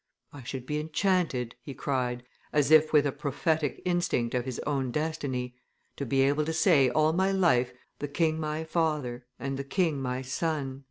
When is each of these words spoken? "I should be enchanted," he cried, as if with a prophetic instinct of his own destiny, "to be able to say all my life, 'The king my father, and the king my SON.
"I 0.33 0.41
should 0.41 0.65
be 0.65 0.79
enchanted," 0.79 1.53
he 1.61 1.75
cried, 1.75 2.23
as 2.51 2.71
if 2.71 2.91
with 2.91 3.05
a 3.05 3.11
prophetic 3.11 3.79
instinct 3.85 4.33
of 4.33 4.45
his 4.45 4.57
own 4.65 4.89
destiny, 4.89 5.53
"to 5.95 6.07
be 6.07 6.21
able 6.21 6.43
to 6.45 6.53
say 6.53 6.89
all 6.89 7.13
my 7.13 7.31
life, 7.31 7.71
'The 7.99 8.07
king 8.07 8.39
my 8.39 8.63
father, 8.63 9.27
and 9.37 9.57
the 9.59 9.63
king 9.63 10.01
my 10.01 10.23
SON. 10.23 10.79